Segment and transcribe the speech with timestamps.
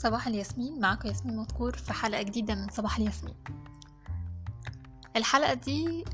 [0.00, 3.34] صباح الياسمين معاكم ياسمين مذكور في حلقة جديدة من صباح الياسمين.
[5.16, 6.04] الحلقة دي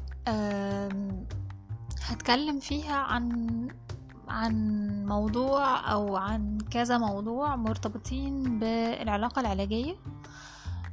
[2.02, 3.68] هتكلم فيها عن
[4.28, 9.96] عن موضوع أو عن كذا موضوع مرتبطين بالعلاقة العلاجية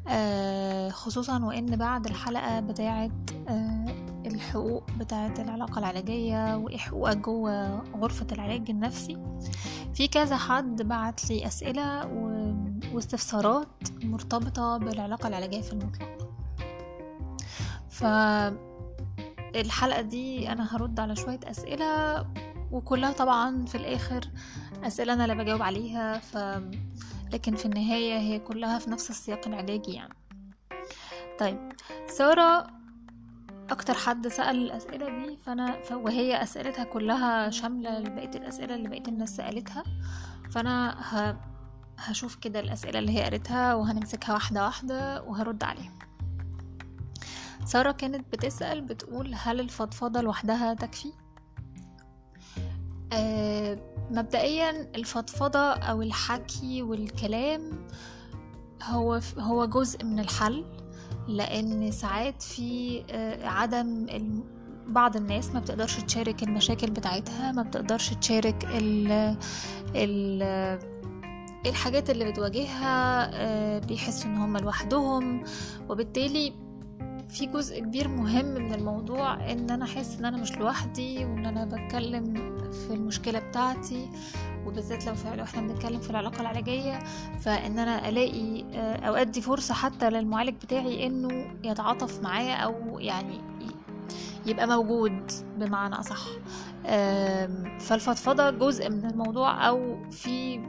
[0.08, 3.12] آه، خصوصا وإن بعد الحلقة بتاعة
[3.48, 3.86] آه،
[4.26, 9.18] الحقوق بتاعة العلاقة العلاجية وإيه حقوقك جوه غرفة العلاج النفسي.
[9.94, 12.33] في كذا حد بعت لي أسئلة و...
[12.94, 13.68] واستفسارات
[14.04, 16.30] مرتبطة بالعلاقة العلاجية في المطلق.
[19.54, 22.26] فالحلقة دي أنا هرد على شوية أسئلة
[22.72, 24.30] وكلها طبعا في الآخر
[24.84, 26.38] أسئلة أنا اللي بجاوب عليها ف...
[27.34, 30.14] لكن في النهاية هي كلها في نفس السياق العلاجي يعني.
[31.40, 31.72] طيب
[32.08, 32.68] سارة
[33.70, 35.92] أكتر حد سأل الأسئلة دي فأنا ف...
[35.92, 39.84] وهي أسئلتها كلها شاملة لبقية الأسئلة اللي بقية الناس سألتها
[40.52, 41.53] فأنا ه...
[41.98, 45.94] هشوف كده الأسئلة اللي هي قالتها وهنمسكها واحدة واحدة وهرد عليها
[47.66, 51.12] سارة كانت بتسأل بتقول هل الفضفضة لوحدها تكفي؟
[53.14, 53.80] آه
[54.12, 57.88] مبدئيا الفضفضة أو الحكي والكلام
[58.84, 60.66] هو هو جزء من الحل
[61.28, 64.08] لأن ساعات في آه عدم.
[64.88, 69.38] بعض الناس ما بتقدرش تشارك المشاكل بتاعتها ما بتقدرش تشارك ال
[69.96, 70.44] ال
[71.66, 75.44] الحاجات اللي بتواجهها آه، بيحسوا إن هم لوحدهم
[75.90, 76.54] وبالتالي
[77.30, 81.66] في جزء كبير مهم من الموضوع إن أنا أحس إن أنا مش لوحدي وإن أنا
[81.66, 82.34] بتكلم
[82.72, 84.10] في المشكلة بتاعتي
[84.66, 87.00] وبالذات لو لو إحنا بنتكلم في العلاقة العلاجية
[87.40, 93.42] فإن أنا ألاقي آه، أو ادي فرصة حتى للمعالج بتاعي إنه يتعاطف معايا أو يعني
[94.46, 96.28] يبقى موجود بمعنى أصح.
[97.80, 100.60] فالفضفضة جزء من الموضوع أو في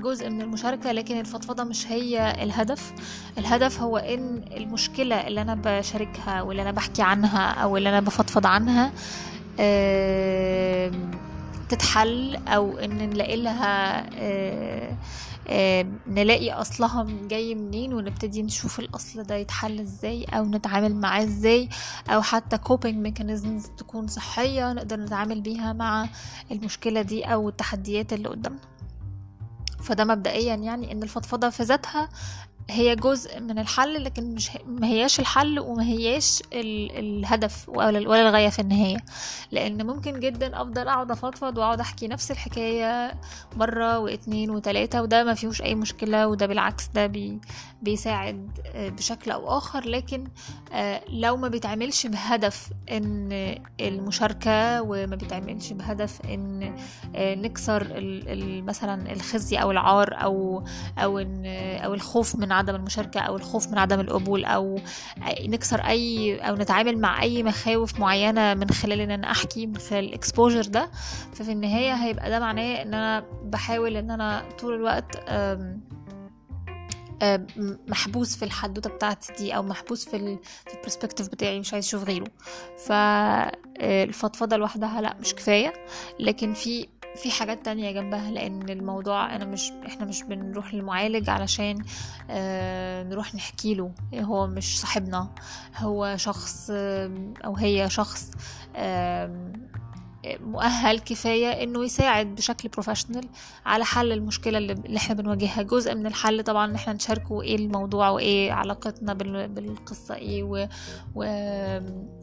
[0.00, 2.92] جزء من المشاركة لكن الفضفضة مش هي الهدف.
[3.38, 8.46] الهدف هو إن المشكلة اللي أنا بشاركها واللي أنا بحكي عنها أو اللي أنا بفضفض
[8.46, 8.92] عنها
[11.68, 14.06] تتحل أو إن نلاقي لها
[16.08, 21.68] نلاقي أصلها جاي منين ونبتدي نشوف الأصل ده يتحل إزاي أو نتعامل معاه إزاي
[22.10, 26.08] أو حتى coping mechanisms تكون صحية نقدر نتعامل بيها مع
[26.50, 28.60] المشكلة دي أو التحديات اللي قدامنا.
[29.80, 32.08] فده مبدئيا يعني إن الفضفضة في ذاتها
[32.70, 36.98] هي جزء من الحل لكن مش ما هياش الحل وما هياش ال...
[36.98, 38.96] الهدف ولا ولا الغاية في النهاية.
[39.50, 43.14] لأن ممكن جدا أفضل أقعد أفضفض وأقعد أحكي نفس الحكاية
[43.56, 47.40] مرة واتنين وتلاتة وده ما فيهوش أي مشكلة وده بالعكس ده بي...
[47.82, 49.84] بيساعد بشكل أو آخر.
[49.88, 50.24] لكن
[50.72, 53.30] آه، لو ما بيتعملش بهدف إن
[53.80, 56.74] المشاركة وما بيتعملش بهدف إن
[57.16, 57.86] آه، نكسر
[58.66, 60.64] مثلا الخزي أو العار أو
[60.98, 61.18] أو
[61.84, 64.78] أو الخوف من عدم المشاركة أو الخوف من عدم القبول أو
[65.40, 70.04] نكسر أي أو نتعامل مع أي مخاوف معينة من خلال إن أنا أحكي من خلال
[70.04, 70.90] الاكسبوجر ده.
[71.34, 75.16] ففي النهاية هيبقى ده معناه إن أنا بحاول إن أنا طول الوقت
[77.88, 82.04] محبوس في الحدوتة بتاعتي دي أو محبوس في ال في perspective بتاعي مش عايز أشوف
[82.04, 82.26] غيره.
[82.86, 85.72] فالفضفضه لوحدها لأ مش كفاية.
[86.20, 91.84] لكن في في حاجات تانية جنبها لأن الموضوع أنا مش إحنا مش بنروح للمعالج علشان
[92.30, 93.92] آه نروح نحكي له.
[94.14, 95.30] هو مش صاحبنا
[95.76, 97.10] هو شخص آه
[97.44, 98.30] أو هي شخص
[100.26, 103.24] مؤهل كفاية إنه يساعد بشكل professional
[103.66, 105.62] على حل المشكلة اللي إحنا بنواجهها.
[105.62, 110.68] جزء من الحل طبعا إن إحنا نشاركه إيه الموضوع وإيه علاقتنا بال- بالقصة إيه و...
[111.14, 111.24] و...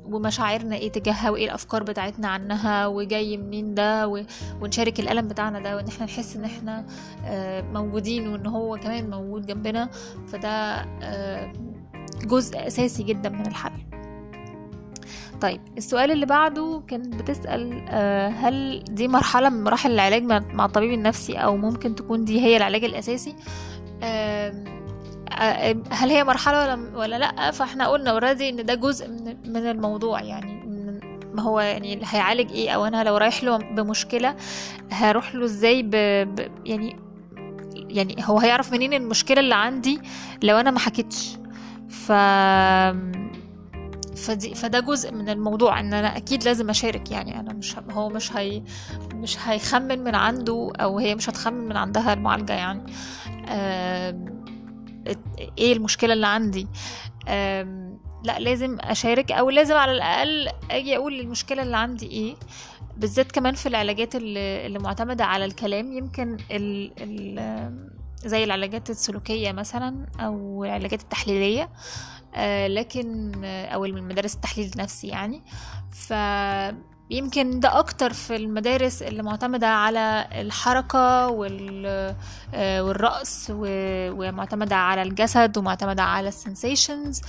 [0.06, 4.24] ومشاعرنا إيه تجاهها وإيه الأفكار بتاعتنا عنها وجاي منين ده و...
[4.62, 6.86] ونشارك الألم بتاعنا ده وإن إحنا نحس إن إحنا
[7.26, 9.90] آه، موجودين وإن هو كمان موجود جنبنا.
[10.32, 10.50] فده
[11.02, 11.54] آه،
[12.24, 13.72] جزء أساسي جدا من الحل.
[15.42, 20.92] طيب السؤال اللي بعده كانت بتسأل آه، هل دي مرحلة من مراحل العلاج مع الطبيب
[20.92, 23.36] النفسي أو ممكن تكون دي هي العلاج الأساسي؟
[24.04, 24.54] آه،
[25.92, 29.10] هل هي مرحلة ولا ولا لأ؟ فإحنا قلنا اوريدي إن ده جزء
[29.46, 30.68] من الموضوع يعني
[31.34, 34.36] ما هو يعني هيعالج إيه أو أنا لو رايح له بمشكلة
[34.92, 35.92] هروح له إزاي ب...
[36.36, 36.52] ب...
[36.66, 37.00] يعني
[37.76, 40.02] يعني هو هيعرف منين المشكلة اللي عندي
[40.44, 41.38] لو أنا ما حكيتش؟
[41.90, 42.12] ف
[44.18, 47.40] فدي فده جزء من الموضوع إن أنا أكيد لازم أشارك يعني.
[47.40, 48.64] أنا مش هو مش هي
[49.14, 52.94] مش هيخمن من عنده أو هي مش هتخمن من عندها المعالجة يعني.
[55.58, 56.68] إيه المشكلة اللي عندي؟
[58.24, 62.36] لا لازم أشارك أو لازم على الأقل أجي أقول المشكلة اللي عندي إيه.
[62.98, 65.94] بالذات كمان في العلاجات اللي, اللي معتمدة على الكلام.
[65.94, 67.88] يمكن ال ال
[68.26, 71.64] زي العلاجات السلوكية مثلا أو العلاجات التحليلية.
[71.64, 71.70] آه،
[72.68, 75.44] لكن أو المدارس التحليل النفسي يعني.
[75.92, 76.14] ف
[77.10, 81.28] يمكن ده أكتر في المدارس اللي معتمدة على الحركة
[82.54, 87.22] والرقص ومعتمدة على الجسد ومعتمدة على السنسيشنز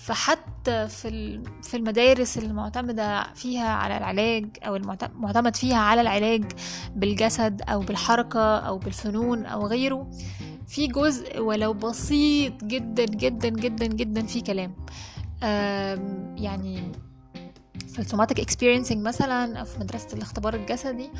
[0.00, 6.44] فحتى في في المدارس اللي معتمدة فيها على العلاج أو المعتمد فيها على العلاج
[6.94, 10.10] بالجسد أو بالحركة أو بالفنون أو غيره
[10.70, 14.74] في جزء ولو بسيط جدا جدا جدا جدا في كلام.
[16.36, 16.92] يعني
[17.88, 21.10] في ال somatic experiencing مثلا أو في مدرسة الاختبار الجسدي.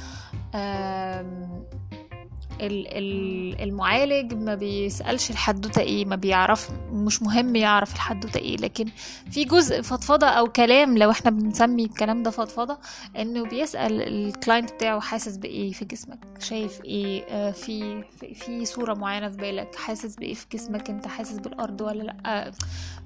[2.61, 8.87] المعالج ما بيسألش الحدوتة إيه ما بيعرف مش مهم يعرف الحدوتة إيه لكن
[9.31, 12.79] في جزء فضفضة أو كلام لو إحنا بنسمي الكلام ده فضفضة
[13.19, 18.05] إنه بيسأل ال client بتاعه حاسس بإيه في جسمك شايف إيه آه في
[18.35, 22.53] في صورة معينة في بالك حاسس بإيه في جسمك أنت حاسس بالأرض ولا لأ؟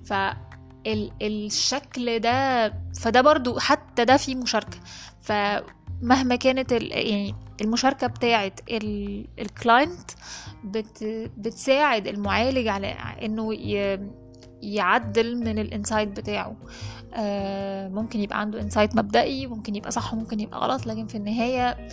[0.05, 0.12] ف
[1.23, 2.69] الشكل ده
[3.00, 4.79] فده برضو حتى ده فيه مشاركة.
[5.21, 8.53] فمهما كانت يعني المشاركة بتاعة
[9.38, 10.11] ال client
[10.65, 11.05] بت
[11.39, 12.87] بتساعد المعالج على
[13.23, 13.55] إنه
[14.62, 16.56] يعدل من ال insight بتاعه.
[17.15, 21.89] آه ممكن يبقى عنده insight مبدئي ممكن يبقى صح وممكن يبقى غلط لكن في النهاية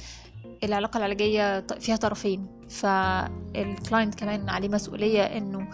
[0.64, 2.48] العلاقة العلاجية فيها طرفين.
[2.70, 5.68] فال client كمان عليه مسؤولية إنه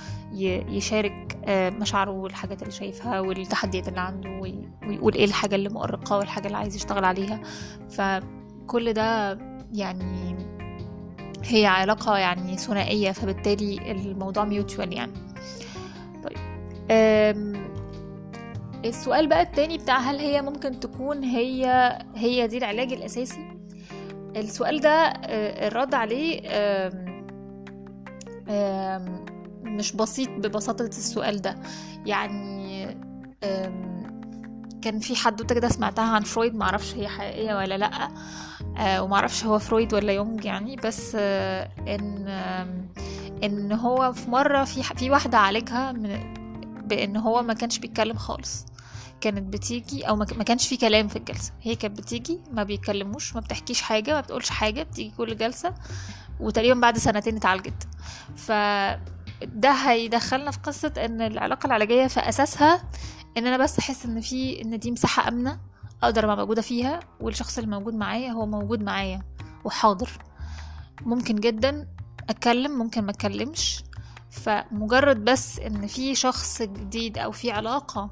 [0.70, 6.48] يشارك آه، مشاعره والحاجات اللي شايفها والتحديات اللي عنده ويقول إيه الحاجة اللي مؤرقة والحاجة
[6.48, 7.42] اللي عايز يشتغل عليها.
[7.90, 9.38] فكل ده
[9.74, 10.36] يعني
[11.44, 15.14] هي علاقة يعني ثنائية فبالتالي الموضوع ميوتوال يعني.
[16.24, 16.38] طيب
[18.86, 21.66] السؤال بقى التاني بتاع هل هي ممكن تكون هي
[22.16, 23.58] هي دي العلاج الأساسي؟
[24.36, 26.42] السؤال ده آه، الرد عليه
[29.64, 31.56] مش بسيط ببساطة السؤال ده.
[32.06, 32.88] يعني
[34.82, 38.10] كان في حدوته كده سمعتها عن فرويد معرفش هي حقيقية ولا لأ
[38.78, 42.28] آه، ومعرفش هو فرويد ولا يونج يعني بس آه، إن
[43.44, 46.34] إن هو في مرة في في واحدة عالجها من
[46.88, 48.66] بإن هو ما كانش بيتكلم خالص.
[49.22, 51.52] كانت بتيجي أو ما كانش في كلام في الجلسة.
[51.62, 55.74] هي كانت بتيجي ما بيتكلموش ما بتحكيش حاجة ما بتقولش حاجة بتيجي كل جلسة
[56.40, 57.88] وتقريبا بعد سنتين اتعالجت.
[58.36, 58.52] ف
[59.44, 62.84] ده هيدخلنا في قصة إن العلاقة العلاجية في أساسها
[63.38, 65.60] إن أنا بس أحس إن في إن دي مساحة آمنة
[66.04, 69.22] أقدر أبقى موجودة فيها والشخص اللي موجود معايا هو موجود معايا
[69.66, 70.10] وحاضر.
[71.02, 71.88] ممكن جدا
[72.30, 73.84] أتكلم ممكن ما أتكلمش.
[74.30, 78.12] فمجرد بس إن في شخص جديد أو في علاقة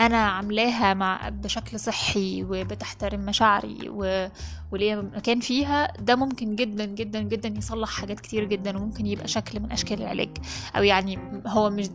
[0.00, 4.28] أنا عاملاها مع بشكل صحي وبتحترم مشاعري و...
[4.72, 9.60] وليا مكان فيها ده ممكن جدا جدا جدا يصلح حاجات كتير جدا وممكن يبقى شكل
[9.60, 10.30] من أشكال العلاج.
[10.76, 11.86] أو يعني هو مش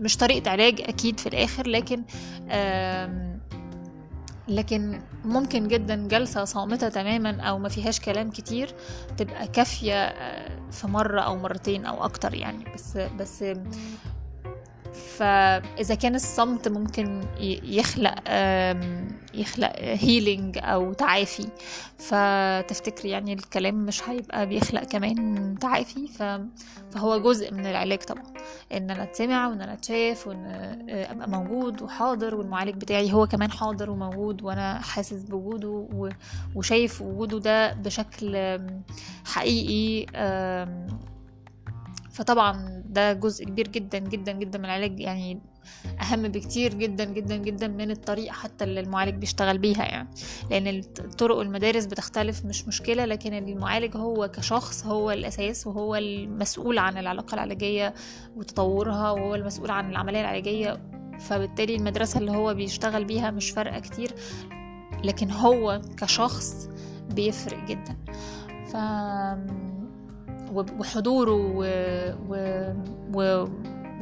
[0.00, 2.02] مش طريقة علاج أكيد في الآخر لكن.
[4.48, 8.74] لكن ممكن جدا جلسة صامتة تماما أو ما فيهاش كلام كتير
[9.16, 13.44] تبقى كافية آه، في مرة أو مرتين أو أكتر يعني بس بس
[15.18, 17.20] فإذا كان الصمت ممكن
[17.64, 18.14] يخلق
[19.34, 21.48] يخلق هيلينج أو تعافي.
[21.98, 26.08] فتفتكري يعني الكلام مش هيبقى بيخلق كمان تعافي.
[26.90, 28.22] فهو جزء من العلاج طبعا.
[28.72, 33.50] إن أنا أتسمع وإن أنا أتشاف وإن آه، أبقى موجود وحاضر والمعالج بتاعي هو كمان
[33.50, 35.88] حاضر وموجود وأنا حاسس بوجوده
[36.54, 38.58] وشايف وجوده ده بشكل
[39.24, 40.06] حقيقي
[42.16, 45.40] فطبعا ده جزء كبير جدا جدا جدا من العلاج يعني
[46.00, 50.08] أهم بكتير جدا جدا جدا من الطريقة حتى اللي المعالج بيشتغل بيها يعني.
[50.50, 50.66] لأن
[50.98, 57.34] الطرق والمدارس بتختلف مش مشكلة لكن المعالج هو كشخص هو الأساس وهو المسؤول عن العلاقة
[57.34, 57.94] العلاجية
[58.36, 60.80] وتطورها وهو المسؤول عن العملية العلاجية.
[61.20, 64.14] فبالتالي المدرسة اللي هو بيشتغل بيها مش فارقة كتير
[65.04, 66.68] لكن هو كشخص
[67.10, 67.96] بيفرق جدا.
[68.66, 68.76] ف
[70.56, 71.32] وحضوره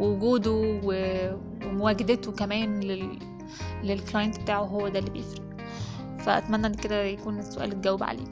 [0.00, 0.80] ووجوده
[1.64, 3.18] ومواجدته كمان لل...
[3.82, 5.44] لل client بتاعه هو ده اللي بيفرق.
[6.18, 8.24] فأتمنى إن كده يكون السؤال اتجاوب عليه.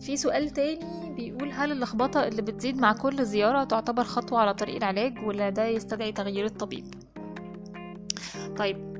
[0.00, 4.76] في سؤال تاني بيقول هل اللخبطة اللي بتزيد مع كل زيارة تعتبر خطوة على طريق
[4.76, 6.94] العلاج ولا ده يستدعي تغيير الطبيب؟
[8.56, 8.98] طيب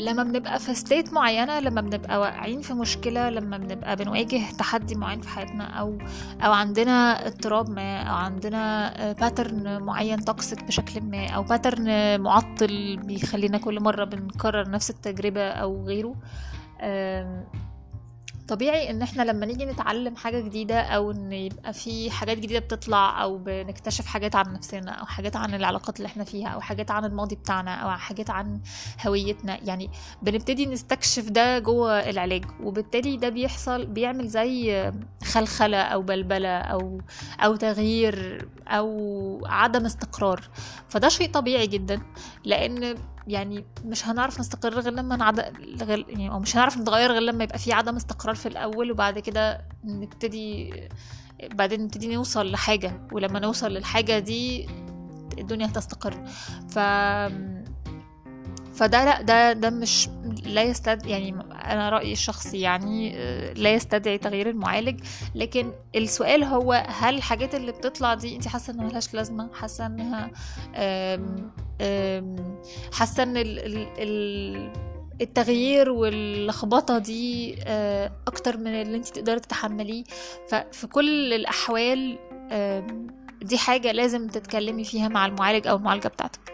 [0.00, 5.20] لما بنبقى في state معينة لما بنبقى واقعين في مشكلة لما بنبقى بنواجه تحدي معين
[5.20, 5.98] في حياتنا أو
[6.42, 13.58] أو عندنا اضطراب ما أو عندنا pattern معين toxic بشكل ما أو pattern معطل بيخلينا
[13.58, 16.14] كل مرة بنكرر نفس التجربة أو غيره
[18.50, 23.22] طبيعي إن إحنا لما نيجي نتعلم حاجة جديدة أو إن يبقى في حاجات جديدة بتطلع
[23.22, 27.04] أو بنكتشف حاجات عن نفسنا أو حاجات عن العلاقات اللي إحنا فيها أو حاجات عن
[27.04, 28.60] الماضي بتاعنا أو حاجات عن
[29.06, 29.90] هويتنا يعني
[30.22, 34.92] بنبتدي نستكشف ده جوه العلاج وبالتالي ده بيحصل بيعمل زي
[35.24, 37.00] خلخلة أو بلبلة أو
[37.40, 40.40] أو تغيير أو عدم استقرار.
[40.88, 42.00] فده شيء طبيعي جدا
[42.44, 42.94] لأن
[43.30, 45.40] يعني مش هنعرف نستقر غير لما نعد...
[45.82, 46.04] غير...
[46.08, 49.64] يعني أو مش هنعرف نتغير غير لما يبقى في عدم استقرار في الأول وبعد كده
[49.84, 50.72] نبتدي
[51.54, 53.08] بعدين نبتدي نوصل لحاجة.
[53.12, 54.68] ولما نوصل للحاجة دي
[55.38, 56.24] الدنيا هتستقر.
[56.68, 56.78] ف
[58.74, 60.08] فده لأ ده ده مش
[60.46, 63.12] لا يستدعي يعني أنا رأيي الشخصي يعني
[63.54, 65.00] لا يستدعي تغيير المعالج.
[65.34, 70.30] لكن السؤال هو هل الحاجات اللي بتطلع دي انت حاسة إنها ملهاش لازمة؟ حاسة إنها
[72.92, 73.32] حاسة إن
[75.20, 77.54] التغيير واللخبطة دي
[78.26, 80.04] أكتر من اللي انت تقدري تتحمليه.
[80.48, 82.18] ففي كل الأحوال
[83.42, 86.52] دي حاجة لازم تتكلمي فيها مع المعالج أو المعالجة بتاعتك.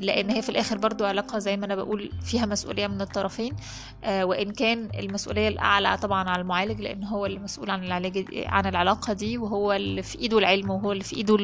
[0.00, 3.56] لأن هي في الآخر برضو علاقة زي ما أنا بقول فيها مسؤولية من الطرفين.
[4.04, 8.66] آه وإن كان المسؤولية الأعلى طبعا على المعالج لأن هو اللي مسؤول عن العلاج عن
[8.66, 11.36] العلاقة دي وهو اللي في إيده العلم وهو اللي في إيده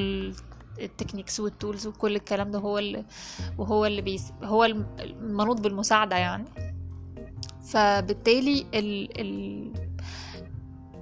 [0.80, 3.04] ال techniques وال tools وكل الكلام ده هو اللي
[3.58, 4.64] وهو اللي بيس هو
[5.00, 6.44] المنوط بالمساعدة يعني.
[7.66, 9.91] فبالتالي ال ال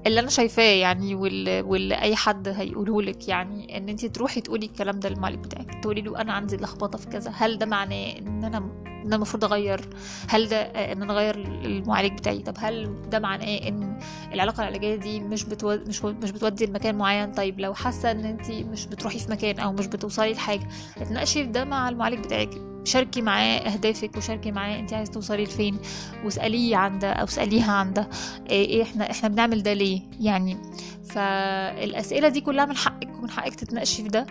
[0.06, 5.00] اللي أنا شايفاه يعني واللي, أي حد هيقوله لك يعني إن انت تروحي تقولي الكلام
[5.00, 8.58] ده للمعالج بتاعك تقولي له أنا عندي لخبطة في كذا هل ده معناه إن أنا
[9.00, 9.80] إن أنا المفروض أغير
[10.28, 13.98] هل ده إن أنا أغير المعالج بتاعي؟ طب هل ده معناه إن
[14.32, 15.76] العلاقة العلاجية دي مش بتو...
[15.86, 19.72] مش مش بتودي لمكان معين؟ طيب لو حاسة إن أنت مش بتروحي في مكان أو
[19.72, 22.50] مش بتوصلي لحاجة اتناقشي ده مع المعالج بتاعك
[22.84, 25.78] شاركي معاه أهدافك وشاركي معاه أنت عايز توصلي لفين
[26.24, 28.08] واسأليه عن ده أو اسأليها عن ده
[28.50, 30.56] إيه إحنا إحنا بنعمل ده ليه؟ يعني
[31.04, 34.26] فالأسئلة دي كلها من حقك ومن حقك تتناقشي في ده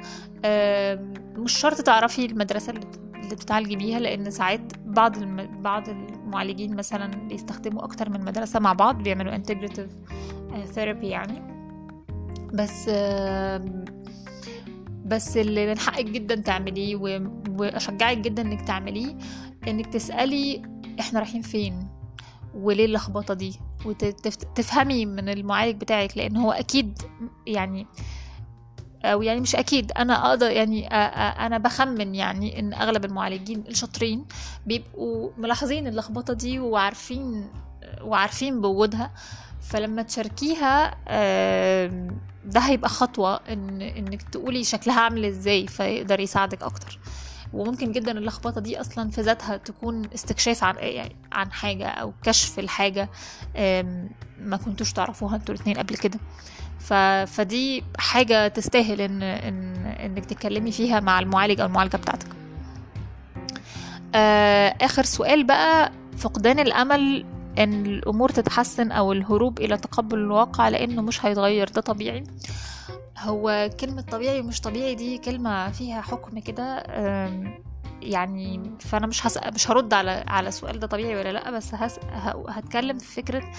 [1.36, 2.82] مش شرط تعرفي المدرسة اللي
[3.34, 5.62] بتتعالجي بيها لأن ساعات بعض الم...
[5.62, 9.92] بعض المعالجين مثلا بيستخدموا أكتر من مدرسة مع بعض بيعملوا integrative
[10.66, 11.42] therapy يعني.
[12.54, 12.90] بس
[15.06, 16.96] بس اللي من حقك جدا تعمليه
[17.50, 19.18] وأشجعك جدا إنك تعمليه
[19.68, 20.62] إنك تسألي
[21.00, 21.88] إحنا رايحين فين
[22.56, 23.54] وليه اللخبطة دي
[23.86, 27.02] وتفهمي من المعالج بتاعك لأن هو أكيد
[27.48, 27.88] يعني
[29.06, 29.92] أو يعني مش أكيد.
[29.92, 34.26] أنا أقدر يعني أنا بخمن يعني إن أغلب المعالجين الشاطرين
[34.66, 37.50] بيبقوا ملاحظين اللخبطة دي وعارفين
[38.02, 39.12] وعارفين بوجودها.
[39.62, 40.96] فلما تشاركيها
[42.46, 47.00] ده هيبقى خطوة إن إنك تقولي شكلها عامل إزاي فيقدر يساعدك أكتر.
[47.54, 52.60] وممكن جدا اللخبطة دي أصلا في ذاتها تكون استكشاف عن يعني عن حاجة أو كشف
[52.60, 53.10] الحاجة
[54.40, 56.20] ما كنتوش تعرفوها أنتوا الاتنين قبل كده.
[56.80, 56.94] ف...
[57.28, 59.24] فدي حاجة تستاهل إن...
[59.24, 59.76] إن...
[59.86, 62.28] إنك تتكلمي فيها مع المعالج أو المعالجة بتاعتك.
[64.86, 67.26] آخر سؤال بقى فقدان الأمل
[67.60, 72.24] إن الأمور تتحسن أو الهروب إلى تقبل الواقع لأنه مش هيتغير ده طبيعي.
[73.20, 76.84] هو كلمة طبيعي ومش طبيعي دي كلمة فيها حكم كده
[78.02, 79.38] يعني فأنا مش هس...
[79.56, 82.00] مش هرد على على السؤال ده طبيعي ولا لأ بس هس...
[82.50, 83.52] هتكلم في فكرة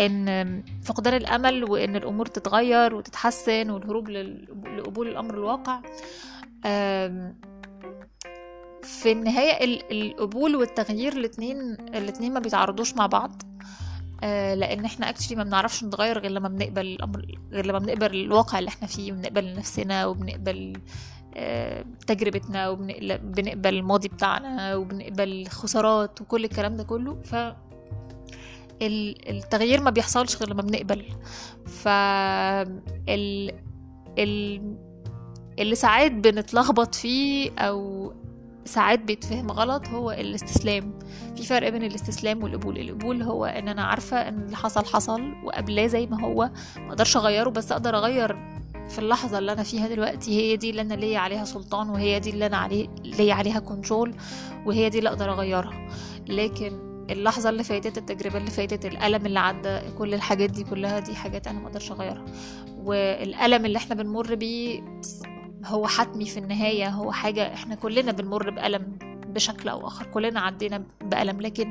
[0.00, 4.48] إن فقدان الأمل وإن الأمور تتغير وتتحسن والهروب لل...
[4.78, 5.80] لقبول الأمر الواقع
[8.82, 13.42] في النهاية القبول والتغيير الاتنين الاتنين ما بيتعارضوش مع بعض
[14.22, 18.58] آه لأن إحنا اكشلي ما بنعرفش نتغير غير لما بنقبل الأمر غير لما بنقبل الواقع
[18.58, 20.72] اللي إحنا فيه وبنقبل نفسنا وبنقبل
[22.06, 27.22] تجربتنا وبنقبل الماضي بتاعنا وبنقبل الخسارات وكل الكلام ده كله.
[27.22, 27.34] ف
[28.82, 31.04] التغيير ما بيحصلش غير لما بنقبل.
[31.66, 33.52] ف ال...
[34.18, 34.60] ال...
[35.58, 38.12] اللي ساعات بنتلخبط فيه أو
[38.64, 40.98] ساعات بيتفهم غلط هو الاستسلام.
[41.36, 42.78] في فرق بين الاستسلام والقبول.
[42.78, 46.50] القبول هو إن أنا عارفة إن اللي حصل حصل وقبلاه زي ما هو.
[46.76, 48.36] ما أقدرش أغيره بس أقدر أغير
[48.88, 52.30] في اللحظة اللي أنا فيها دلوقتي هي دي اللي أنا ليا عليها سلطان وهي دي
[52.30, 54.14] اللي أنا عليه ليا عليها كنترول
[54.66, 55.88] وهي دي اللي أقدر أغيرها.
[56.28, 61.14] لكن اللحظة اللي فاتت التجربة اللي فاتت الألم اللي عدى كل الحاجات دي كلها دي
[61.14, 62.24] حاجات أنا مقدرش أغيرها.
[62.76, 64.82] والألم اللي إحنا بنمر بيه
[65.64, 70.84] هو حتمي في النهاية هو حاجة إحنا كلنا بنمر بألم بشكل أو آخر كلنا عدينا
[71.00, 71.40] بألم.
[71.40, 71.70] لكن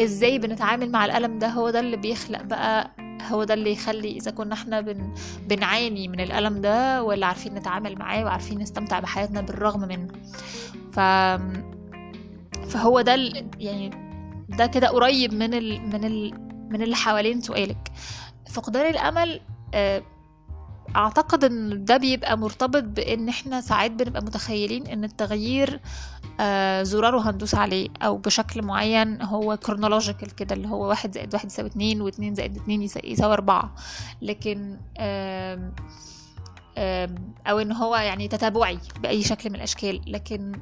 [0.00, 2.90] إزاي بنتعامل مع الألم ده؟ هو ده اللي بيخلق بقى
[3.30, 5.14] هو ده اللي يخلي إذا كنا إحنا بن
[5.48, 10.08] بنعاني من الألم ده ولا عارفين نتعامل معاه وعارفين نستمتع بحياتنا بالرغم منه.
[10.92, 11.00] ف
[12.70, 13.50] فهو ده ال...
[13.58, 13.90] يعني
[14.48, 15.80] ده كده قريب من ال...
[15.80, 16.34] من ال...
[16.70, 17.92] من اللي حوالين سؤالك.
[18.50, 19.40] فقدان الأمل
[19.74, 20.02] آه،
[20.96, 25.80] أعتقد إن ده بيبقى مرتبط بإن إحنا ساعات بنبقى متخيلين إن التغيير
[26.40, 31.46] آه زراره هندوس عليه أو بشكل معين هو كرونولوجيكال كده اللي هو واحد زائد واحد
[31.46, 33.74] يساوي اتنين واتنين زائد اتنين يساوي أربعة.
[34.22, 34.78] لكن
[37.46, 40.00] أو إن هو يعني تتابعي بأي شكل من الأشكال.
[40.06, 40.52] لكن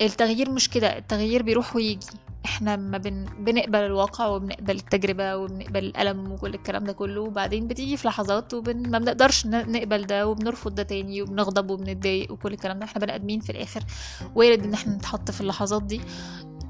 [0.00, 2.06] التغيير مش كده التغيير بيروح ويجي.
[2.44, 3.24] إحنا ما بن...
[3.38, 8.90] بنقبل الواقع وبنقبل التجربة وبنقبل الألم وكل الكلام ده كله وبعدين بتيجي في لحظات وبن...
[8.90, 12.84] ما بنقدرش نقبل ده وبنرفض ده تاني وبنغضب وبنتضايق وكل الكلام ده.
[12.84, 13.80] إحنا بني آدمين في الآخر
[14.34, 16.00] وارد إن إحنا نتحط في اللحظات دي.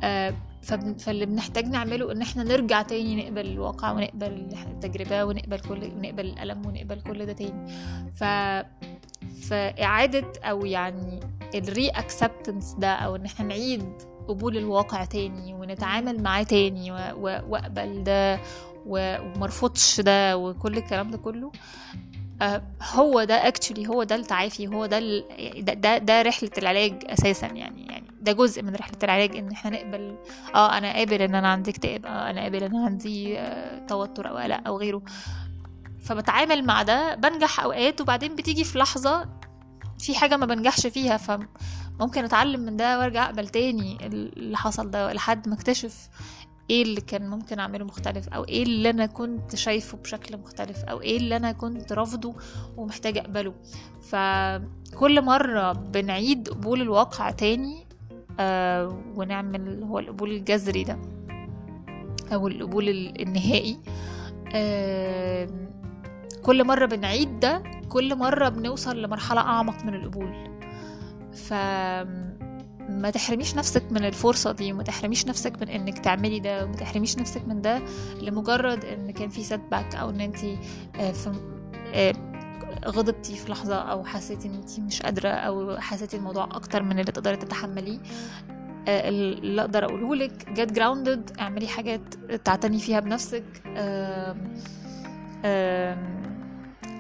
[0.05, 0.99] آه فب...
[0.99, 6.67] فاللي بنحتاج نعمله إن إحنا نرجع تاني نقبل الواقع ونقبل التجربة ونقبل كل ونقبل الألم
[6.67, 7.73] ونقبل كل ده تاني.
[8.17, 8.25] ف
[9.49, 11.21] فإعادة أو يعني
[11.55, 13.85] ال re-acceptance ده أو إن إحنا نعيد
[14.29, 18.41] قبول الواقع تاني ونتعامل معاه تاني وأقبل ده
[18.87, 21.53] ومرفضش ده وكل الكلام ده كله.
[22.43, 22.63] آه،
[22.93, 24.99] هو ده actually هو ده التعافي هو ده
[25.59, 29.71] ده, ده ده رحلة العلاج أساسا يعني يعني ده جزء من رحلة العلاج إن إحنا
[29.71, 30.17] نقبل
[30.55, 34.29] آه أنا قابل إن أنا عندي اكتئاب آه أنا قابل إن أنا عندي آه توتر
[34.31, 35.03] أو قلق أو غيره.
[36.05, 39.29] فبتعامل مع ده بنجح أوقات وبعدين بتيجي في لحظة
[39.99, 41.39] في حاجة ما بنجحش فيها ف
[42.01, 46.09] ممكن أتعلم من ده وأرجع أقبل تاني اللي حصل ده لحد ما أكتشف
[46.71, 51.01] إيه اللي كان ممكن أعمله مختلف أو إيه اللي أنا كنت شايفه بشكل مختلف أو
[51.01, 52.35] إيه اللي أنا كنت رافضه
[52.77, 53.55] ومحتاجه أقبله.
[54.03, 57.87] فكل مرة بنعيد قبول الواقع تاني
[58.41, 60.99] آه ونعمل هو القبول الجذري ده
[62.33, 62.89] أو القبول
[63.21, 63.79] النهائي
[64.55, 65.49] آه
[66.43, 70.54] كل مرة بنعيد ده كل مرة بنوصل لمرحلة أعمق من القبول.
[71.35, 71.53] ف
[72.89, 77.19] ما تحرميش نفسك من الفرصة دي وما تحرميش نفسك من إنك تعملي ده وما تحرميش
[77.19, 77.83] نفسك من ده
[78.21, 80.45] لمجرد إن كان في setback أو إن انت
[80.97, 81.15] آه،
[81.95, 82.13] آه،
[82.87, 87.13] غضبتي في لحظة أو حسيتي إن انت مش قادرة أو حسيتي الموضوع أكتر من اللي
[87.13, 87.99] تقدري تتحمليه.
[88.89, 93.45] آه، اللي أقدر أقوله لك get grounded اعملي حاجات تعتني فيها بنفسك.
[93.67, 94.55] آم
[95.45, 95.99] آم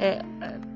[0.00, 0.73] آم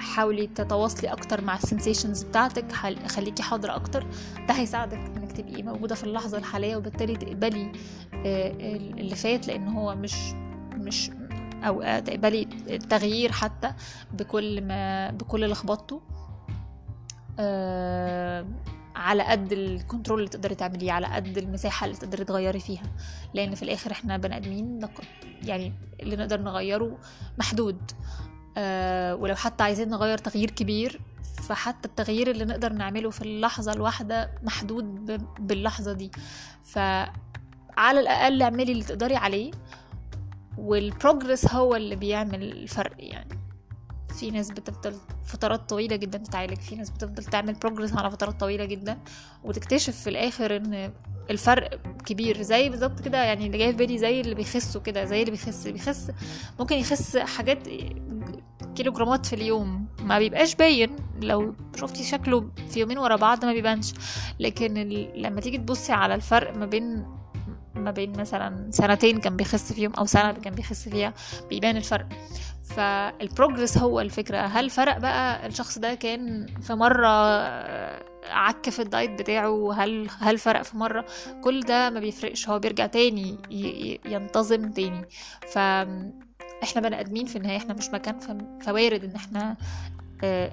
[0.00, 2.72] حاولي تتواصلي أكتر مع ال sensations بتاعتك
[3.06, 4.06] خليكي حاضرة أكتر.
[4.48, 7.72] ده هيساعدك إنك تبقي موجودة في اللحظة الحالية وبالتالي تقبلي
[8.14, 10.14] آه، اللي فات لأن هو مش
[10.74, 11.10] مش
[11.64, 13.72] أو تقبلي التغيير حتى
[14.12, 16.02] بكل ما بكل لخبطته
[17.38, 18.46] آه،
[18.96, 22.82] على قد ال control اللي تقدري تعمليه على قد المساحة اللي تقدري تغيري فيها.
[23.34, 24.88] لأن في الآخر إحنا بني آدمين
[25.42, 26.98] يعني اللي نقدر نغيره
[27.38, 27.90] محدود.
[28.56, 31.00] آه ولو حتى عايزين نغير تغيير كبير
[31.42, 34.84] فحتى التغيير اللي نقدر نعمله في اللحظة الواحدة محدود
[35.40, 36.10] باللحظة دي.
[36.64, 39.50] فعلى الأقل اعملي اللي تقدري عليه
[40.58, 43.40] وال progress هو اللي بيعمل الفرق يعني.
[44.18, 48.64] في ناس بتفضل فترات طويلة جدا تتعالج في ناس بتفضل تعمل بروجرس على فترات طويلة
[48.64, 48.98] جدا
[49.44, 50.92] وتكتشف في الآخر إن
[51.30, 52.42] الفرق كبير.
[52.42, 55.66] زي بالظبط كده يعني اللي جاي في بالي زي اللي بيخسوا كده زي اللي بيخس
[55.66, 56.10] بيخس
[56.60, 57.58] ممكن يخس حاجات
[58.76, 59.86] كيلو جرامات في اليوم.
[60.02, 60.96] ما بيبقاش باين.
[61.22, 63.92] لو شفتي شكله في يومين ورا بعض ما بيبانش.
[64.40, 64.74] لكن
[65.14, 67.06] لما تيجي تبصي على الفرق ما بين
[67.74, 71.14] ما بين مثلا سنتين كان بيخس فيهم أو سنة كان بيخس فيها
[71.48, 72.06] بيبان الفرق.
[72.64, 74.38] فال progress هو الفكرة.
[74.38, 77.08] هل فرق بقى الشخص ده كان في مرة
[78.30, 81.04] عك في ال diet بتاعه؟ هل هل فرق في مرة؟
[81.44, 82.48] كل ده ما بيفرقش.
[82.48, 83.38] هو بيرجع تاني
[84.06, 85.04] ينتظم تاني.
[85.52, 85.58] ف
[86.62, 88.18] إحنا بني ادمين في النهاية إحنا مش مكن
[88.64, 89.56] فوارد ان إحنا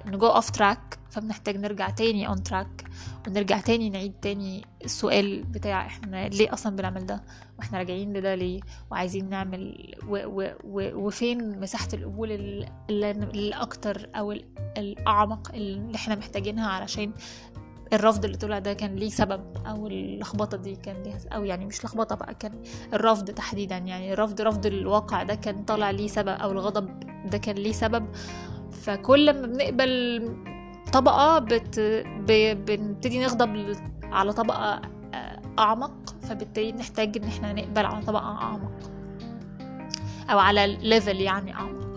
[0.06, 2.84] ن go off track فبنحتاج نرجع تاني on track
[3.28, 7.22] ونرجع تاني نعيد تاني السؤال بتاع إحنا ليه أصلا بنعمل ده؟
[7.58, 12.30] وإحنا راجعين لده ليه؟ وعايزين نعمل و و و وفين مساحة القبول
[12.90, 14.32] الأكتر أو
[14.78, 17.12] الأعمق اللي إحنا محتاجينها علشان
[17.92, 21.84] الرفض اللي طلع ده كان ليه سبب أو اللخبطة دي كان ليها أو يعني مش
[21.84, 22.52] لخبطة بقى كان
[22.94, 27.54] الرفض تحديدا يعني الرفض رفض الواقع ده كان طالع ليه سبب أو الغضب ده كان
[27.56, 28.06] ليه سبب.
[28.72, 30.22] فكل ما بنقبل
[30.92, 31.80] طبقة بت...
[32.26, 32.32] ب...
[32.66, 34.80] بنبتدي نغضب على طبقة
[35.14, 38.72] آه، أعمق فبالتالي بنحتاج إن إحنا نقبل على طبقة أعمق
[40.30, 41.88] أو على ليفل يعني أعمق.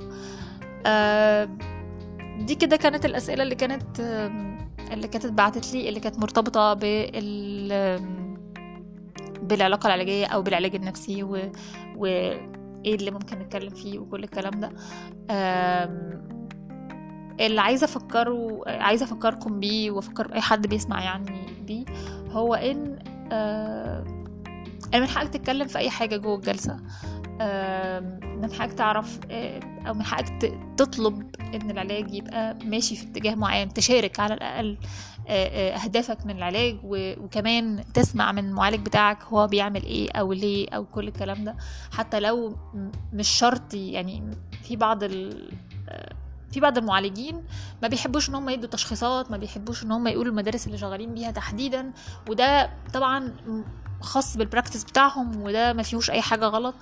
[0.86, 1.49] آه،
[2.39, 4.01] دي كده كانت الأسئلة اللي كانت
[4.91, 7.71] اللي كانت بعتت لي اللي كانت مرتبطة بال
[9.41, 11.51] بالعلاقة العلاجية أو بالعلاج النفسي و...
[11.97, 12.06] و...
[12.86, 14.71] إيه اللي ممكن نتكلم فيه وكل الكلام ده.
[17.45, 21.86] اللي عايزة أفكره عايزة أفكركم بيه وأفكر أي حد بيسمع يعني بيه
[22.32, 22.99] هو إن
[24.93, 26.77] من حقك تتكلم في أي حاجة جوه الجلسة.
[27.41, 33.36] آم، من حقك تعرف آه، أو من حقك تطلب إن العلاج يبقى ماشي في اتجاه
[33.36, 34.77] معين تشارك على الأقل
[35.27, 40.69] آه، آه، أهدافك من العلاج وكمان تسمع من المعالج بتاعك هو بيعمل إيه أو ليه
[40.69, 41.56] أو كل الكلام ده.
[41.91, 42.58] حتى لو
[43.13, 45.51] مش شرط يعني في بعض ال
[46.51, 47.43] في بعض المعالجين
[47.82, 51.32] ما بيحبوش إن هم يدوا تشخيصات ما بيحبوش إن هم يقولوا المدارس اللي شغالين بيها
[51.32, 51.91] تحديدا
[52.30, 53.34] وده طبعا
[54.01, 56.75] خاص بال practice بتاعهم وده ما فيهوش أي حاجة غلط.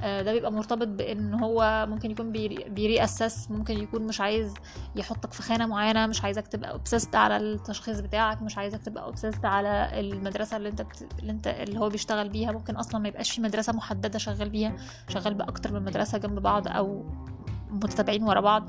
[0.00, 4.54] ده بيبقى مرتبط بإن هو ممكن يكون بي re-assess ممكن يكون مش عايز
[4.96, 9.44] يحطك في خانة معينة مش عايزك تبقى obsessed على التشخيص بتاعك مش عايزك تبقى obsessed
[9.44, 11.06] على المدرسة اللي انت بت...
[11.18, 12.52] اللي انت اللي هو بيشتغل بيها.
[12.52, 14.76] ممكن أصلا ما يبقاش في مدرسة محددة شغال بيها
[15.08, 17.04] شغال بأكتر من مدرسة جنب بعض أو
[17.70, 18.68] متتابعين ورا بعض.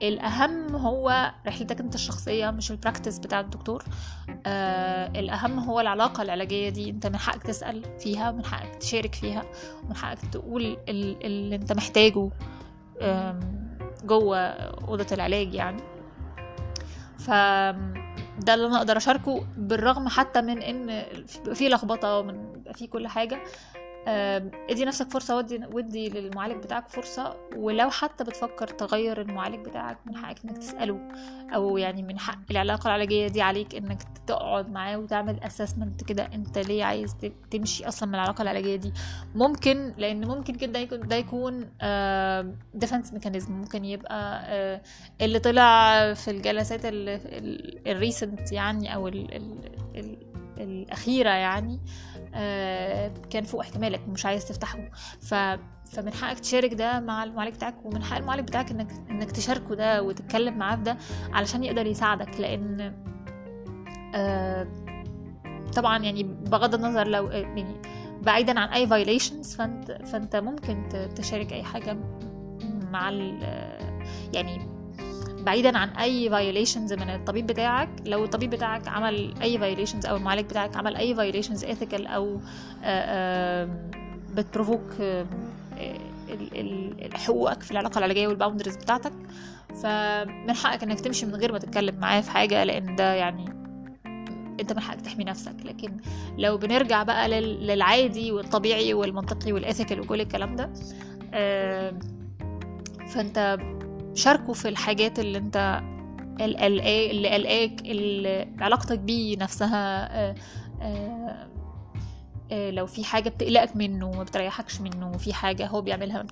[0.00, 3.84] فالاهم هو رحلتك أنت الشخصية مش البراكتس بتاع الدكتور.
[4.46, 9.42] آه الأهم هو العلاقة العلاجية دي أنت من حقك تسأل فيها ومن حقك تشارك فيها
[9.84, 12.30] ومن حقك تقول ال- اللي أنت محتاجه
[14.04, 15.82] جوه أوضة العلاج يعني.
[17.18, 17.30] ف
[18.40, 21.02] ده اللي أنا أقدر أشاركه بالرغم حتى من إن
[21.54, 23.40] في- لخبطة ومن في كل حاجة.
[24.06, 30.16] ادي نفسك فرصة ودي ودي للمعالج بتاعك فرصة ولو حتى بتفكر تغير المعالج بتاعك من
[30.16, 31.08] حقك إنك تسأله
[31.54, 36.58] أو يعني من حق العلاقة العلاجية دي عليك إنك تقعد معاه وتعمل assessment كده أنت
[36.58, 37.16] ليه عايز
[37.50, 38.92] تمشي أصلا من العلاقة العلاجية دي؟
[39.34, 41.60] ممكن لأن ممكن كده يكون ده يكون
[42.74, 44.80] defense mechanism ممكن يبقى آه،
[45.20, 46.80] اللي طلع في الجلسات
[47.86, 49.08] الريسنت يعني أو
[50.62, 51.80] ال الأخيرة يعني
[52.34, 54.90] آه، كان فوق احتمالك ومش عايز تفتحه.
[55.20, 55.34] ف
[55.84, 60.02] فمن حقك تشارك ده مع المعالج بتاعك ومن حق المعالج بتاعك إنك إنك تشاركه ده
[60.02, 60.96] وتتكلم معاه في ده
[61.32, 62.40] علشان يقدر يساعدك.
[62.40, 62.94] لأن
[64.14, 64.66] آه،
[65.76, 67.66] طبعا يعني بغض النظر لو يعني
[68.22, 71.96] بعيدا عن أي violations فأنت فأنت ممكن تشارك أي حاجة
[72.90, 73.10] مع
[74.32, 74.79] يعني
[75.40, 80.44] بعيدا عن أي violations من الطبيب بتاعك لو الطبيب بتاعك عمل أي violations أو المعالج
[80.44, 82.40] بتاعك عمل أي violations ethical أو آه،
[82.84, 83.68] آه،
[84.34, 85.26] بت provoke آه،
[87.14, 89.12] حقوقك في العلاقة العلاجية وال boundaries بتاعتك.
[89.82, 93.44] فمن حقك إنك تمشي من غير ما تتكلم معاه في حاجة لأن ده يعني
[94.60, 95.54] أنت من حقك تحمي نفسك.
[95.64, 95.96] لكن
[96.38, 100.70] لو بنرجع بقى لل- للعادي والطبيعي والمنطقي وال ethical وكل الكلام ده
[103.14, 103.58] فأنت
[104.14, 105.80] شاركه في الحاجات اللي انت
[106.40, 110.34] ال- ال- اللي قلقاك اللي علاقتك بيه نفسها آه،
[110.82, 111.46] آه،
[112.52, 116.24] آه، لو في حاجة بتقلقك منه ما بتريحكش منه في حاجة هو بيعملها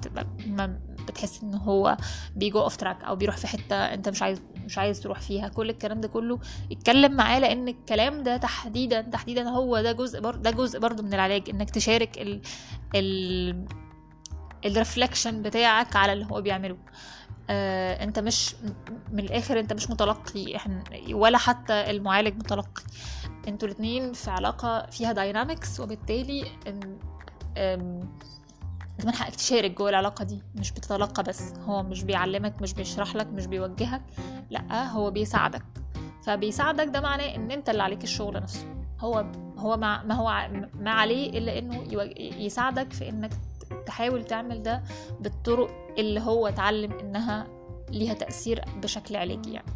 [0.47, 1.97] ما بتحس إن هو
[2.37, 5.49] بي go off track أو بيروح في حتة أنت مش عايز مش عايز تروح فيها.
[5.49, 6.39] كل الكلام ده كله
[6.73, 11.15] اتكلم معاه لأن الكلام ده تحديدا تحديدا هو ده جزء بر ده جزء برضو من
[11.15, 12.41] العلاج إنك تشارك ال
[12.95, 13.65] ال
[14.65, 16.77] ال reflection بتاعك على اللي هو بيعمله.
[17.51, 18.55] آه انت مش
[19.13, 22.83] من الآخر انت مش متلقي إحنا ولا حتى المعالج متلقي.
[23.49, 26.99] أنتوا الاتنين في علاقة فيها dynamics وبالتالي ان
[27.57, 28.17] آم،
[28.99, 30.43] انت من حقك تشارك جوه العلاقة دي.
[30.55, 31.53] مش بتتلقى بس.
[31.67, 34.03] هو مش بيعلمك مش بيشرح لك مش بيوجهك
[34.51, 35.63] لأ هو بيساعدك.
[36.27, 38.75] فبيساعدك ده معناه ان انت اللي عليك الشغل نفسه.
[39.01, 39.25] هو
[39.59, 41.85] هو ما, هو ما عليه إلا إنه
[42.39, 43.31] يساعدك في إنك
[43.89, 44.83] تحاول تعمل ده
[45.21, 47.47] بالطرق اللي هو اتعلم إنها
[47.91, 49.73] ليها تأثير بشكل علاجي يعني.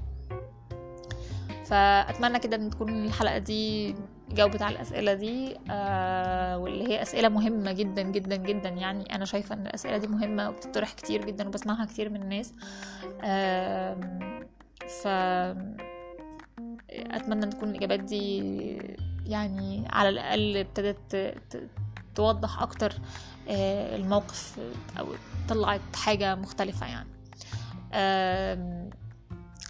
[1.64, 3.94] فأتمنى كده إن تكون الحلقة دي
[4.31, 8.68] جاوبت على الأسئلة دي آه واللي هي أسئلة مهمة جدا جدا جدا.
[8.68, 12.53] يعني أنا شايفة إن الأسئلة دي مهمة وبتطرح كتير جدا وبسمعها كتير من الناس.
[13.25, 14.20] آم،
[15.03, 15.07] ف
[16.90, 18.38] أتمنى إن تكون الإجابات دي
[19.27, 21.16] يعني على الأقل ابتدت
[22.14, 22.92] توضح أكتر
[23.48, 24.59] آه، الموقف
[24.98, 25.07] أو
[25.48, 27.09] طلعت حاجة مختلفة يعني.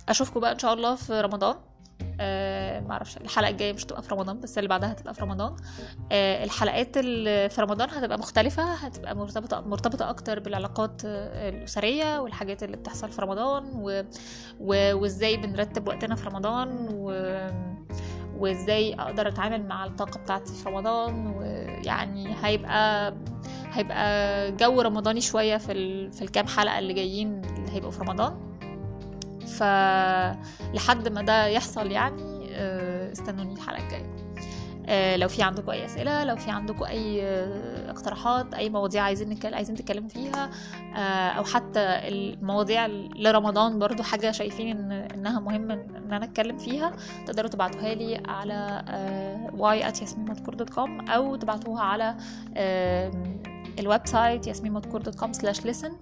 [0.08, 1.56] أشوفكم بقى إن شاء الله في رمضان.
[2.20, 5.56] آه معرفش الحلقة الجاية مش هتبقى في رمضان بس اللي بعدها هتبقى في رمضان.
[6.12, 12.76] آه الحلقات اللي في رمضان هتبقى مختلفة هتبقى مرتبطة مرتبطة أكتر بالعلاقات الأسرية والحاجات اللي
[12.76, 14.04] بتحصل في رمضان و...
[14.60, 14.94] و...
[14.94, 17.10] وإزاي بنرتب وقتنا في رمضان و...
[18.42, 23.14] وإزاي أقدر أتعامل مع الطاقة بتاعتي في رمضان ويعني هيبقى
[23.72, 26.12] هيبقى جو رمضاني شوية في ال...
[26.12, 28.34] في الكام حلقة اللي جايين اللي هيبقوا في رمضان.
[29.46, 34.21] فلحد ما ده يحصل يعني آه، استنوني الحلقة الجاية.
[35.16, 39.54] لو في عندكم أي أسئلة لو في عندكم أي آه، اقتراحات أي مواضيع عايزين نتكلم
[39.54, 40.50] عايزين تتكلموا فيها
[40.96, 46.92] آه، أو حتى المواضيع لرمضان برضو حاجة شايفين ان إنها مهمه ان أنا أتكلم فيها
[47.26, 48.82] تقدروا تبعتوها لي على
[49.58, 52.16] y@yasminmadkur.com أو تبعتوها على
[53.78, 55.92] ال website ياسمينمدكور.com slash listen.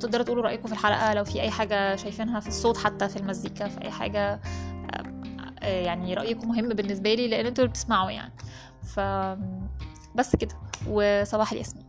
[0.00, 3.68] تقدروا تقولوا رأيكم في الحلقة لو في أي حاجة شايفينها في الصوت حتى في المزيكا
[3.68, 4.40] في أي حاجة
[5.62, 8.32] يعني رأيكم مهم بالنسبة لي لأن أنتوا اللي بتسمعوا يعني.
[8.82, 9.00] ف
[10.14, 10.54] بس كده.
[10.88, 11.87] وصباح الياسمين.